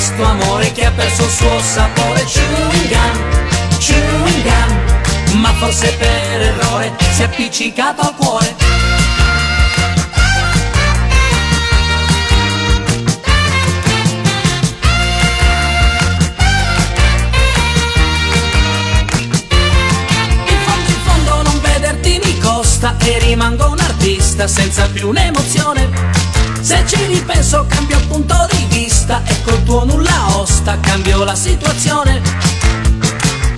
[0.00, 2.24] questo amore che ha perso il suo sapore.
[2.24, 8.56] Chewing gum, chewing gum Ma forse per errore si è appiccicato al cuore.
[20.46, 20.58] In
[21.04, 25.90] fondo non vederti mi costa E rimango un artista senza più un'emozione.
[26.62, 32.22] Se ci ripenso cambio punto di vista E col tuo nulla osta cambio la situazione.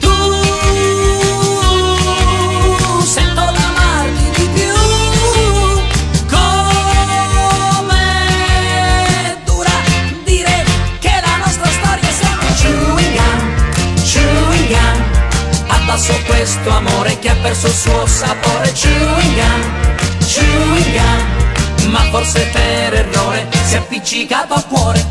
[0.01, 0.11] Tu
[3.05, 4.73] sento l'amarti di più
[6.27, 8.01] Come
[9.45, 9.71] dura
[10.25, 10.65] dire
[11.01, 13.41] che la nostra storia siamo chewing gum,
[14.03, 15.05] chewing gum
[15.67, 19.61] Abbasso questo amore che ha perso il suo sapore Chewing gum,
[20.25, 21.32] chewing gum
[21.89, 25.05] Ma forse per errore si è appiccicato al cuore.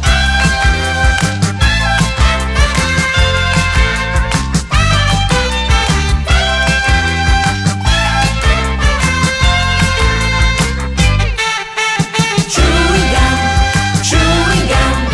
[12.48, 15.08] Chewing gum, chewing gum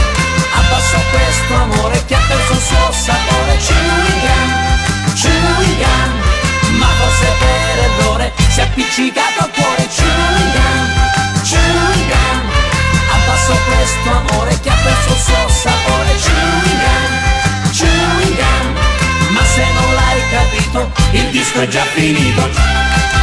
[0.53, 3.57] Abbasso questo amore che ha perso il suo sapore.
[3.57, 9.87] Chewing gum, chewing gum Ma forse per errore si è appiccicato al cuore.
[9.87, 10.86] Chewing gum
[13.47, 16.15] Abbasso questo amore che ha perso il suo sapore.
[16.17, 23.16] Chewing gum, chewing gum Ma se non l'hai capito il disco è già finito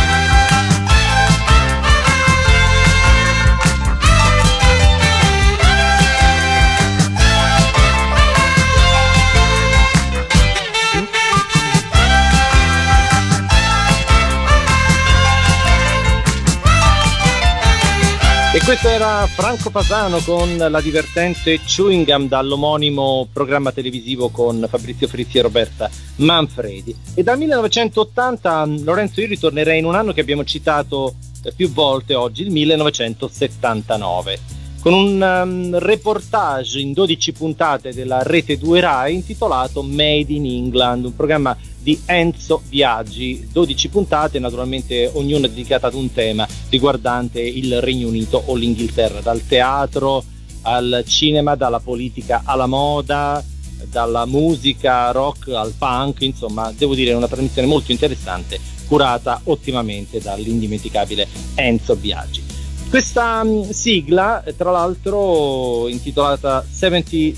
[18.64, 25.36] questo era Franco Fasano con la divertente Chewing Gum dall'omonimo programma televisivo con Fabrizio Frizzi
[25.36, 26.96] e Roberta Manfredi.
[27.14, 32.14] E dal 1980, Lorenzo, io ritornerei in un anno che abbiamo citato eh, più volte
[32.14, 34.38] oggi, il 1979,
[34.84, 41.06] con un um, reportage in 12 puntate della rete 2 Rai intitolato Made in England,
[41.06, 47.80] un programma di Enzo Viaggi, 12 puntate, naturalmente ognuna dedicata ad un tema riguardante il
[47.80, 50.22] Regno Unito o l'Inghilterra, dal teatro
[50.64, 53.42] al cinema, dalla politica alla moda,
[53.90, 61.26] dalla musica rock al punk, insomma, devo dire una trasmissione molto interessante, curata ottimamente dall'indimenticabile
[61.54, 62.53] Enzo Biagi.
[62.94, 67.34] Questa mh, sigla, eh, tra l'altro intitolata 73,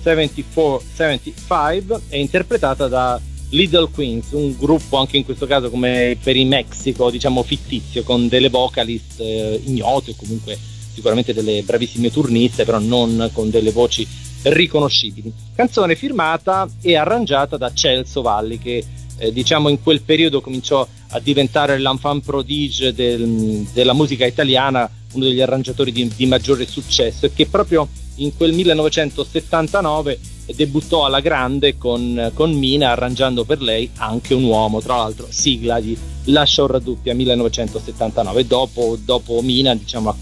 [0.00, 3.20] 74, 75, è interpretata da
[3.50, 8.26] Little Queens, un gruppo anche in questo caso come per il Mexico, diciamo fittizio, con
[8.28, 10.56] delle vocalist eh, ignote o comunque
[10.94, 14.08] sicuramente delle bravissime turniste, però non con delle voci
[14.44, 15.30] riconoscibili.
[15.54, 18.82] Canzone firmata e arrangiata da Celso Valli che
[19.18, 25.24] eh, diciamo in quel periodo cominciò a diventare l'enfant prodige del- della musica italiana, uno
[25.24, 30.18] degli arrangiatori di, di maggiore successo e che proprio in quel 1979
[30.54, 35.80] debuttò alla grande con, con Mina arrangiando per lei anche un uomo, tra l'altro sigla
[35.80, 38.46] di La Show Raddoppia 1979.
[38.46, 40.16] Dopo, dopo Mina diciamo, ha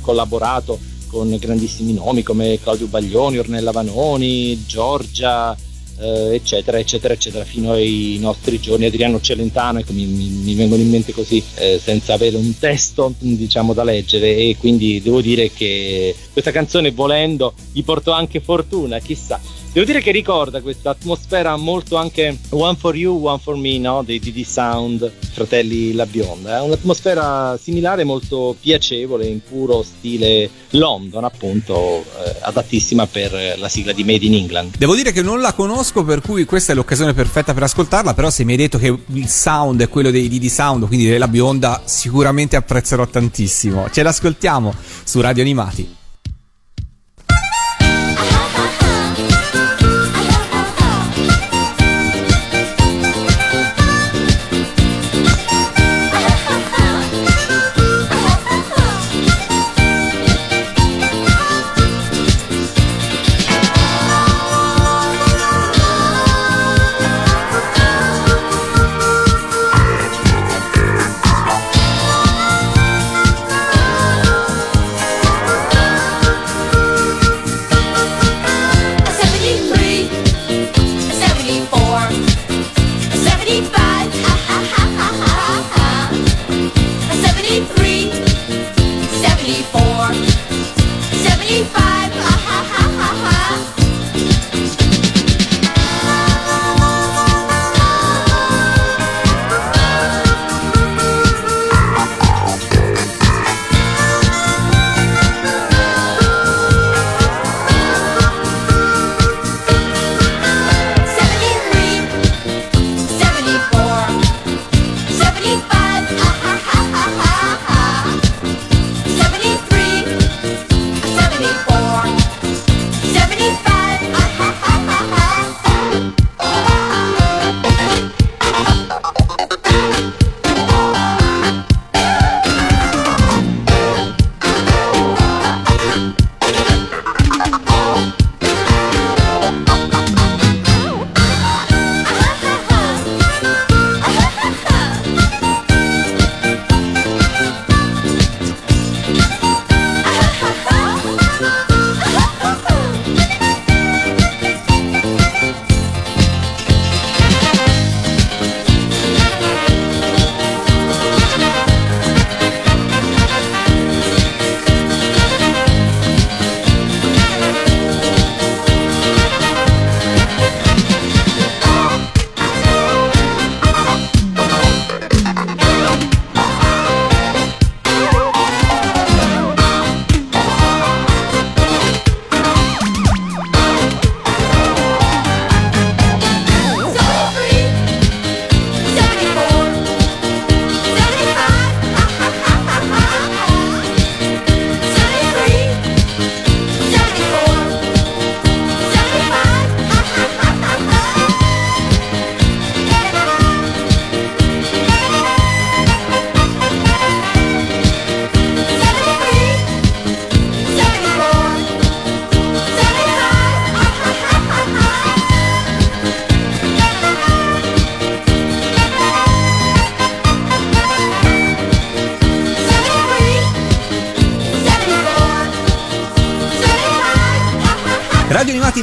[0.00, 0.78] collaborato
[1.08, 5.56] con grandissimi nomi come Claudio Baglioni, Ornella Vanoni, Giorgia,
[6.00, 8.86] eh, eccetera, eccetera, eccetera, fino ai nostri giorni.
[8.86, 13.12] Adriano Celentano, ecco, mi, mi- mi vengono in mente così, eh, senza avere un testo,
[13.18, 14.36] diciamo, da leggere.
[14.36, 19.40] E quindi devo dire che questa canzone, volendo, gli portò anche fortuna, chissà.
[19.72, 24.02] Devo dire che ricorda questa atmosfera molto anche One for You, One for Me, no?
[24.02, 26.58] Dei DD Sound, fratelli La Bionda.
[26.58, 33.92] È un'atmosfera similare, molto piacevole, in puro stile London, appunto, eh, adattissima per la sigla
[33.92, 34.76] di Made in England.
[34.76, 38.12] Devo dire che non la conosco, per cui questa è l'occasione perfetta per ascoltarla.
[38.12, 41.28] Però, se mi hai detto che il sound è quello dei Didi Sound, quindi della
[41.28, 43.88] bionda, sicuramente apprezzerò tantissimo.
[43.92, 45.98] Ce l'ascoltiamo su Radio Animati.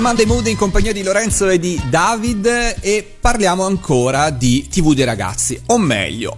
[0.08, 5.04] Monday Mood in compagnia di Lorenzo e di David e parliamo ancora di TV dei
[5.04, 6.38] ragazzi, o meglio,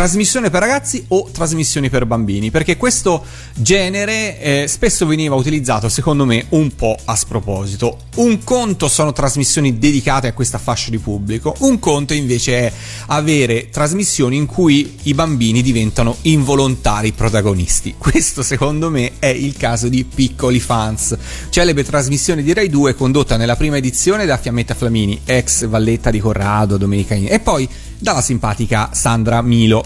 [0.00, 3.22] trasmissione per ragazzi o trasmissioni per bambini, perché questo
[3.54, 7.98] genere eh, spesso veniva utilizzato secondo me un po' a sproposito.
[8.16, 12.72] Un conto sono trasmissioni dedicate a questa fascia di pubblico, un conto invece è
[13.08, 17.96] avere trasmissioni in cui i bambini diventano involontari protagonisti.
[17.98, 21.14] Questo secondo me è il caso di Piccoli Fans,
[21.50, 26.20] celebre trasmissione di Rai 2 condotta nella prima edizione da Fiammetta Flamini, ex Valletta di
[26.20, 27.68] Corrado, Domenica In, e poi
[28.00, 29.84] dalla simpatica Sandra Milo.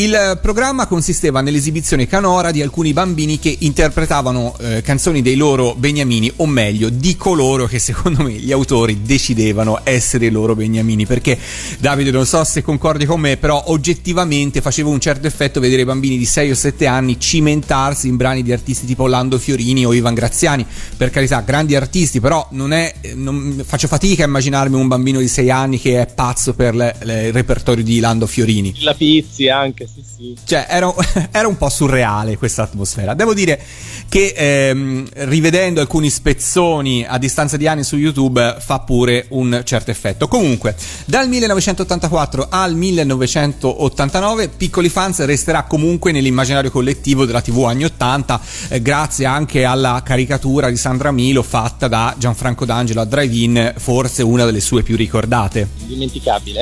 [0.00, 6.32] Il programma consisteva nell'esibizione canora di alcuni bambini che interpretavano eh, canzoni dei loro beniamini,
[6.36, 11.04] o meglio, di coloro che secondo me gli autori decidevano essere i loro beniamini.
[11.04, 11.38] Perché
[11.80, 16.16] Davide, non so se concordi con me, però oggettivamente faceva un certo effetto vedere bambini
[16.16, 20.14] di 6 o 7 anni cimentarsi in brani di artisti tipo Lando Fiorini o Ivan
[20.14, 20.64] Graziani.
[20.96, 22.90] Per carità, grandi artisti, però non è.
[23.16, 26.96] Non, faccio fatica a immaginarmi un bambino di 6 anni che è pazzo per le,
[27.02, 28.72] le, il repertorio di Lando Fiorini.
[28.78, 30.36] La Pizzi anche, sì, sì.
[30.44, 30.92] Cioè, era,
[31.30, 33.14] era, un po' surreale questa atmosfera.
[33.14, 33.60] Devo dire
[34.08, 39.90] che ehm, rivedendo alcuni spezzoni a distanza di anni su YouTube fa pure un certo
[39.90, 40.28] effetto.
[40.28, 48.40] Comunque, dal 1984 al 1989, Piccoli Fans resterà comunque nell'immaginario collettivo della TV anni 80,
[48.68, 54.22] eh, grazie anche alla caricatura di Sandra Milo fatta da Gianfranco D'Angelo a Drive-In, forse
[54.22, 55.68] una delle sue più ricordate.
[55.80, 56.60] Indimenticabile.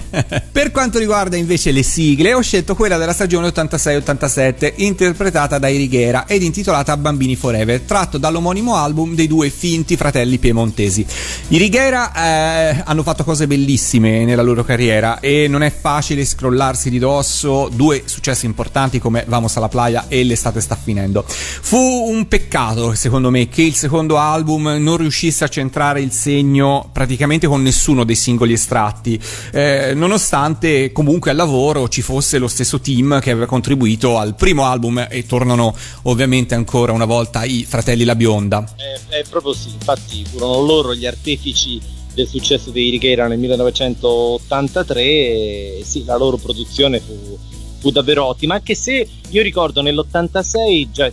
[0.52, 6.26] per quanto riguarda invece le sigle, ho scelto quella della stagione 86-87, interpretata da Righiera
[6.26, 11.06] ed intitolata Bambini Forever, tratto dall'omonimo album dei due finti fratelli piemontesi.
[11.48, 16.90] I Righiera eh, hanno fatto cose bellissime nella loro carriera e non è facile scrollarsi
[16.90, 21.24] di dosso due successi importanti come Vamos alla playa e L'estate sta finendo.
[21.26, 26.90] Fu un peccato, secondo me, che il secondo album non riuscisse a centrare il segno
[26.92, 29.18] praticamente con nessuno dei singoli estratti,
[29.52, 34.64] eh, nonostante comunque al lavoro ci fosse lo stesso team che aveva contribuito al primo
[34.64, 38.64] album e tornano ovviamente ancora una volta i fratelli La Bionda.
[38.76, 41.80] È, è proprio sì, infatti furono loro gli artefici
[42.14, 47.38] del successo dei Righiera nel 1983 e sì, la loro produzione fu,
[47.78, 51.10] fu davvero ottima, anche se io ricordo nell'86, già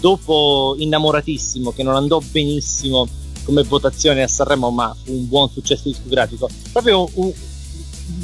[0.00, 3.06] dopo Innamoratissimo, che non andò benissimo
[3.44, 7.32] come votazione a Sanremo, ma fu un buon successo discografico, proprio un,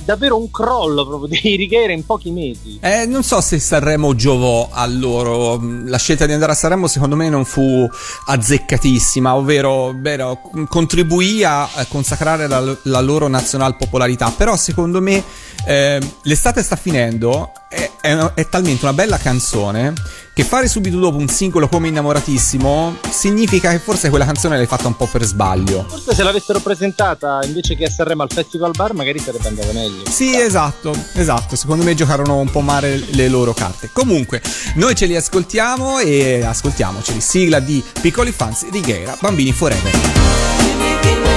[0.04, 2.78] davvero un crollo proprio di Righiera in pochi mesi.
[2.80, 5.60] Eh, non so se Sanremo giovò a loro.
[5.84, 7.88] La scelta di andare a Sanremo secondo me non fu
[8.26, 14.30] azzeccatissima, ovvero vero, contribuì a consacrare la, la, loro nazional popolarità.
[14.36, 15.22] Però secondo me
[15.66, 19.92] eh, l'estate sta finendo, è, è, è talmente una bella canzone
[20.34, 24.88] che fare subito dopo un singolo come innamoratissimo significa che forse quella canzone l'hai fatta
[24.88, 25.86] un po' per sbaglio.
[25.88, 30.02] Forse se l'avessero presentata invece che a Sanremo al Festival Bar magari sarebbe andata meglio.
[30.10, 31.54] Sì, esatto, esatto.
[31.54, 33.90] Secondo me giocarono un po' male le loro carte.
[33.92, 34.42] Comunque,
[34.74, 37.20] noi ce li ascoltiamo e ascoltiamoceli.
[37.20, 41.33] Sigla di Piccoli Fans Righiera, Bambini Forever.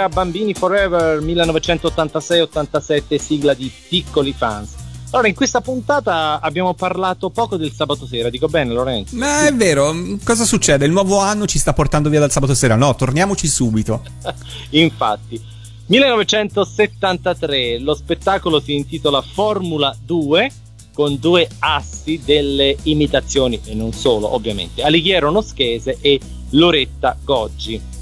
[0.00, 4.74] Higueira, Bambini Forever 1986-87, sigla di Piccoli Fans.
[5.10, 9.16] Allora, in questa puntata abbiamo parlato poco del sabato sera, dico bene Lorenzo?
[9.16, 9.92] Ma è vero,
[10.24, 10.86] cosa succede?
[10.86, 12.76] Il nuovo anno ci sta portando via dal sabato sera.
[12.76, 14.02] No, torniamoci subito.
[14.70, 15.42] Infatti,
[15.86, 20.52] 1973, lo spettacolo si intitola Formula 2
[20.92, 26.20] con due assi delle imitazioni e non solo, ovviamente, Alighiero Noschese e
[26.50, 27.98] Loretta Goggi.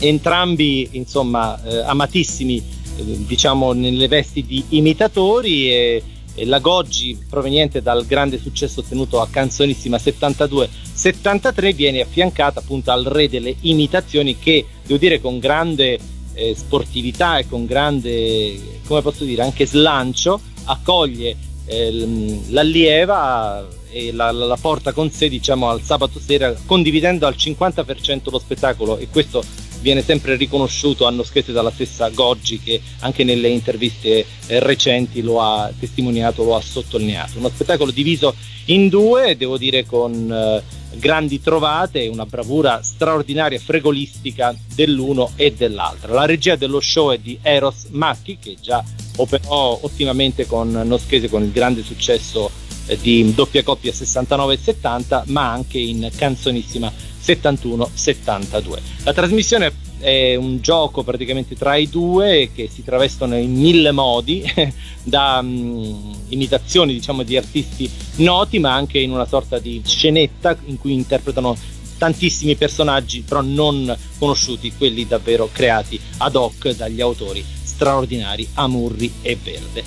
[0.00, 2.56] Entrambi, insomma, eh, amatissimi,
[2.96, 6.02] eh, diciamo, nelle vesti di imitatori e,
[6.34, 13.04] e la Goggi, proveniente dal grande successo ottenuto a Canzonissima 72-73, viene affiancata appunto al
[13.04, 15.98] re delle imitazioni che, devo dire, con grande
[16.32, 21.36] eh, sportività e con grande, come posso dire, anche slancio, accoglie
[21.66, 28.30] eh, l'allieva e la, la- porta con sé, diciamo, al sabato sera, condividendo al 50%
[28.30, 29.42] lo spettacolo e questo
[29.80, 35.40] viene sempre riconosciuto a Noschese dalla stessa Goggi che anche nelle interviste eh, recenti lo
[35.40, 37.38] ha testimoniato, lo ha sottolineato.
[37.38, 38.34] Uno spettacolo diviso
[38.66, 40.62] in due, devo dire con eh,
[40.96, 46.14] grandi trovate e una bravura straordinaria, fregolistica dell'uno e dell'altro.
[46.14, 48.82] La regia dello show è di Eros Macchi che già
[49.16, 52.59] operò ottimamente con Noschese con il grande successo
[53.00, 58.78] di doppia coppia 69 e 70, ma anche in canzonissima 71-72.
[59.04, 64.42] La trasmissione è un gioco praticamente tra i due che si travestono in mille modi,
[65.04, 70.78] da mm, imitazioni diciamo di artisti noti, ma anche in una sorta di scenetta in
[70.78, 71.56] cui interpretano
[71.98, 79.36] tantissimi personaggi però non conosciuti, quelli davvero creati ad hoc dagli autori straordinari Amurri e
[79.42, 79.84] Verde.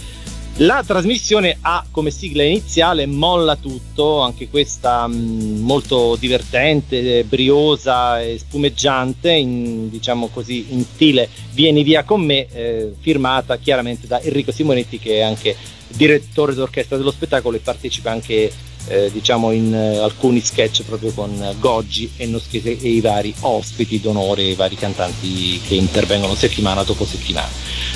[0.58, 8.38] La trasmissione ha come sigla iniziale Molla tutto, anche questa mh, molto divertente, briosa e
[8.38, 14.52] spumeggiante, in, diciamo così, in stile Vieni via con me, eh, firmata chiaramente da Enrico
[14.52, 15.56] Simonetti che è anche
[15.88, 18.52] direttore d'orchestra dello spettacolo e partecipa anche
[18.88, 24.00] eh, diciamo in eh, alcuni sketch proprio con Goggi e Noschese e i vari ospiti
[24.00, 27.50] d'onore, i vari cantanti che intervengono settimana dopo settimana.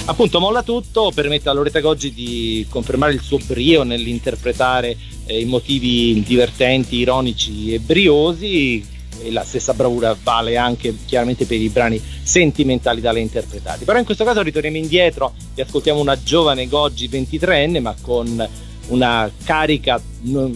[0.06, 5.46] Appunto molla tutto, permette a Loretta Goggi di confermare il suo brio nell'interpretare eh, i
[5.46, 12.02] motivi divertenti, ironici e briosi e la stessa bravura vale anche chiaramente per i brani
[12.22, 13.84] sentimentali da lei interpretati.
[13.84, 18.48] Però in questo caso ritorniamo indietro e ascoltiamo una giovane Goggi 23enne ma con
[18.88, 20.02] una carica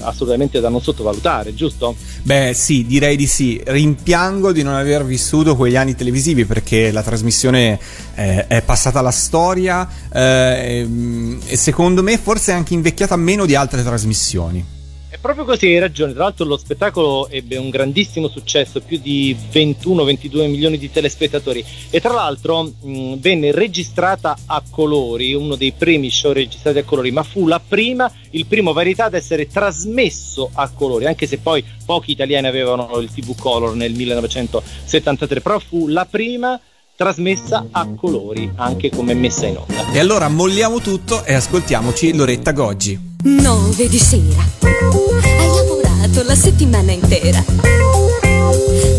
[0.02, 1.96] assolutamente da non sottovalutare, giusto?
[2.24, 3.62] Beh, sì, direi di sì.
[3.64, 7.80] Rimpiango di non aver vissuto quegli anni televisivi perché la trasmissione
[8.16, 13.46] eh, è passata alla storia eh, e, e secondo me forse è anche invecchiata meno
[13.46, 14.80] di altre trasmissioni.
[15.22, 16.14] Proprio così, hai ragione.
[16.14, 22.02] Tra l'altro lo spettacolo ebbe un grandissimo successo, più di 21-22 milioni di telespettatori e
[22.02, 27.22] tra l'altro mh, venne registrata a colori, uno dei primi show registrati a colori, ma
[27.22, 32.48] fu prima, il primo varietà ad essere trasmesso a colori, anche se poi pochi italiani
[32.48, 36.60] avevano il TV Color nel 1973, però fu la prima
[36.96, 39.92] trasmessa a colori, anche come messa in onda.
[39.92, 43.11] E allora molliamo tutto e ascoltiamoci Loretta Goggi.
[43.24, 44.44] 9 di sera.
[44.62, 47.44] Hai lavorato la settimana intera.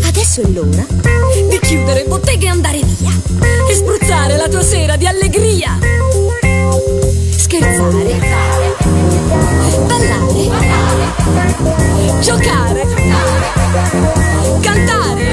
[0.05, 0.85] Adesso è l'ora
[1.49, 3.11] di chiudere bottega e andare via.
[3.69, 5.77] E spruzzare la tua sera di allegria.
[7.35, 8.19] Scherzare.
[9.87, 10.49] Ballare.
[12.21, 12.87] Giocare.
[14.61, 15.31] Cantare.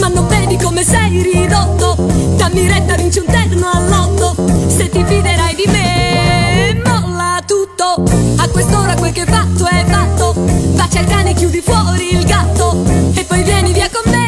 [0.00, 1.94] Ma non vedi come sei ridotto.
[2.36, 4.34] Dammi retta, vinci un terno all'otto.
[4.68, 8.02] Se ti fiderai di me, molla tutto.
[8.38, 10.34] A quest'ora quel che fatto è fatto.
[10.74, 12.82] Bacia il cane, chiudi fuori il gatto.
[13.14, 14.19] E poi vieni via con me.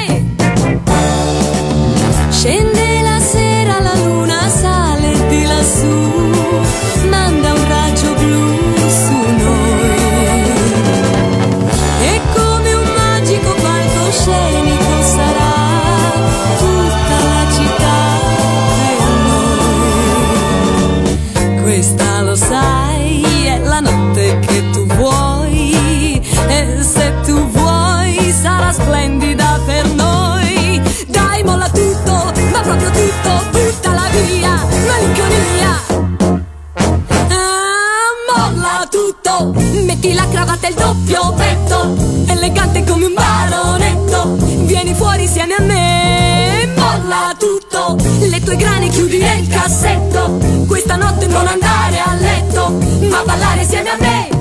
[41.34, 41.94] Petto,
[42.26, 49.18] elegante come un baronetto, vieni fuori insieme a me, molla tutto, le tue grane chiudi
[49.18, 52.70] nel cassetto, questa notte non andare a letto,
[53.10, 54.31] ma ballare insieme a me.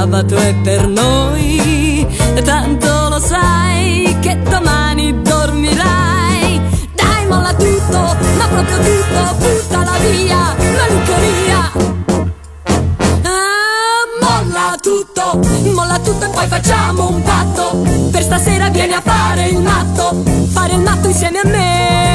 [0.00, 2.06] Sabato è per noi.
[2.42, 6.58] Tanto lo sai che domani dormirai.
[6.94, 7.98] Dai, molla tutto,
[8.38, 11.72] ma proprio tutto, buttala via, malinconia.
[13.24, 15.38] Ah, molla tutto,
[15.74, 17.84] molla tutto e poi facciamo un patto.
[18.10, 22.09] Per stasera vieni a fare il matto, fare il matto insieme a me.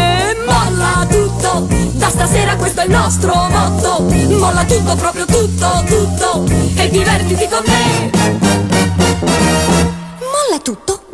[2.36, 4.02] Stasera questo è il nostro motto.
[4.38, 6.44] Molla tutto, proprio tutto, tutto,
[6.76, 8.12] e divertiti con me.
[10.20, 11.05] Molla tutto.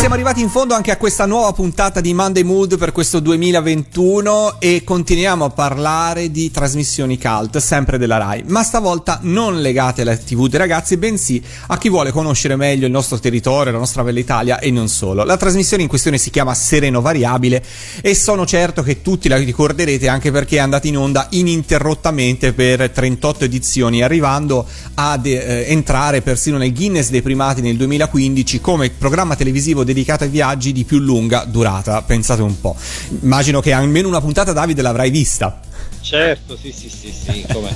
[0.00, 4.58] Siamo arrivati in fondo anche a questa nuova puntata di Monday Mood per questo 2021
[4.58, 10.16] e continuiamo a parlare di trasmissioni cult, sempre della Rai, ma stavolta non legate alla
[10.16, 14.18] TV dei ragazzi, bensì a chi vuole conoscere meglio il nostro territorio, la nostra bella
[14.18, 15.22] Italia e non solo.
[15.22, 17.62] La trasmissione in questione si chiama Sereno Variabile
[18.00, 22.88] e sono certo che tutti la ricorderete anche perché è andata in onda ininterrottamente per
[22.88, 29.36] 38 edizioni, arrivando ad eh, entrare persino nel Guinness dei primati nel 2015 come programma
[29.36, 32.02] televisivo dedicato ai viaggi di più lunga durata.
[32.02, 32.76] Pensate un po'.
[33.22, 35.60] Immagino che almeno una puntata Davide l'avrai vista.
[36.00, 37.74] Certo, sì, sì, sì, sì, come.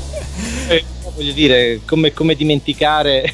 [0.68, 0.84] Eh,
[1.14, 3.32] voglio dire, come, come dimenticare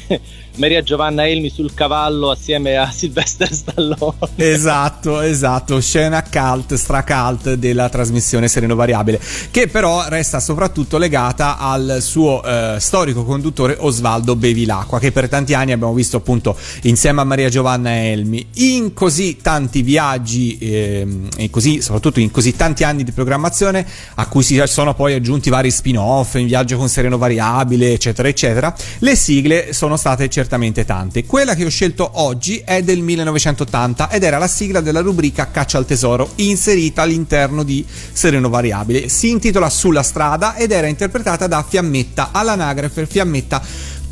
[0.55, 4.15] Maria Giovanna Elmi sul cavallo assieme a Sylvester Stallone.
[4.35, 11.99] Esatto, esatto, scena cult, stracult della trasmissione Sereno Variabile, che però resta soprattutto legata al
[12.01, 17.23] suo eh, storico conduttore Osvaldo Bevilacqua, che per tanti anni abbiamo visto appunto insieme a
[17.23, 23.03] Maria Giovanna Elmi in così tanti viaggi ehm, e così soprattutto in così tanti anni
[23.03, 23.85] di programmazione
[24.15, 28.73] a cui si sono poi aggiunti vari spin-off, in viaggio con Sereno Variabile, eccetera, eccetera.
[28.99, 31.25] Le sigle sono state certamente tante.
[31.25, 35.77] Quella che ho scelto oggi è del 1980 ed era la sigla della rubrica Caccia
[35.77, 39.09] al tesoro, inserita all'interno di Sereno Variabile.
[39.09, 43.61] Si intitola Sulla strada ed era interpretata da Fiammetta all'anagrafe Fiammetta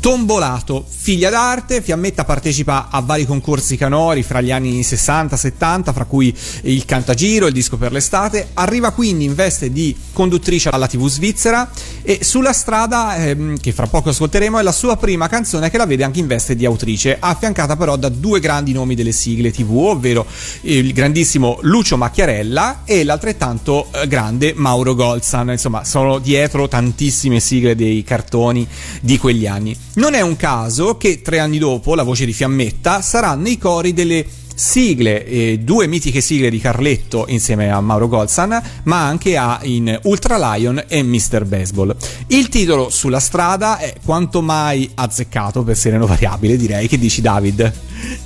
[0.00, 6.34] Tombolato, figlia d'arte, Fiammetta partecipa a vari concorsi canori fra gli anni 60-70, fra cui
[6.62, 11.70] il Cantagiro, il disco per l'estate, arriva quindi in veste di conduttrice alla TV svizzera
[12.00, 15.84] e sulla strada, ehm, che fra poco ascolteremo, è la sua prima canzone che la
[15.84, 19.76] vede anche in veste di autrice, affiancata però da due grandi nomi delle sigle TV,
[19.76, 20.24] ovvero
[20.62, 27.74] il grandissimo Lucio Macchiarella e l'altrettanto eh, grande Mauro Golzan, insomma sono dietro tantissime sigle
[27.74, 28.66] dei cartoni
[29.02, 29.76] di quegli anni.
[29.92, 33.92] Non è un caso che tre anni dopo la voce di Fiammetta sarà nei cori
[33.92, 34.24] delle
[34.60, 39.98] sigle, eh, due mitiche sigle di Carletto insieme a Mauro Golzan, ma anche a in
[40.02, 41.46] Ultra Lion e Mr.
[41.46, 41.96] Baseball.
[42.26, 46.88] Il titolo Sulla strada è quanto mai azzeccato per Sereno Variabile, direi.
[46.88, 47.72] Che dici David?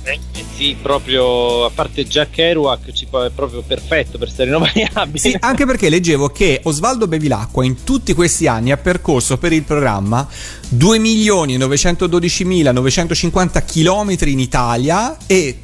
[0.03, 0.19] Eh,
[0.55, 5.17] sì, proprio a parte Jack Kerouac ci è proprio perfetto per Sereno Variabile.
[5.17, 9.63] Sì, anche perché leggevo che Osvaldo Bevilacqua in tutti questi anni ha percorso per il
[9.63, 10.25] programma
[10.73, 15.57] 2.912.950 km in Italia e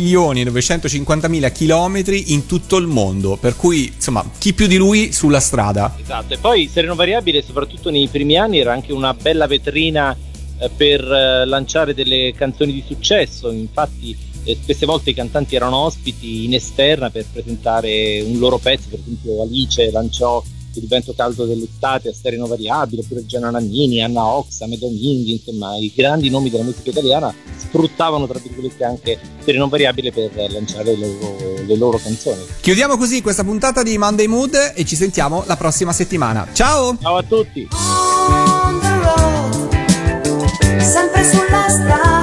[0.00, 3.36] 13.950.000 km in tutto il mondo.
[3.36, 5.94] Per cui, insomma, chi più di lui sulla strada.
[6.00, 10.16] Esatto, e poi Sereno Variabile, soprattutto nei primi anni, era anche una bella vetrina
[10.58, 13.50] eh, per eh, lanciare delle canzoni di successo.
[13.50, 18.88] Infatti, eh, spesse volte i cantanti erano ospiti in esterna per presentare un loro pezzo.
[18.88, 20.42] Per esempio, Alice lanciò
[20.78, 25.92] Il vento caldo dell'estate a Sereno Variabile, oppure Gianna Nannini, Anna Oxa, Medominghi, insomma, i
[25.94, 31.62] grandi nomi della musica italiana sfruttavano tra virgolette anche Sereno Variabile per lanciare le loro,
[31.66, 32.42] le loro canzoni.
[32.60, 36.46] Chiudiamo così questa puntata di Monday Mood e ci sentiamo la prossima settimana.
[36.52, 36.96] Ciao!
[37.00, 37.68] Ciao a tutti!
[37.70, 42.15] On the road, sempre sulla strada,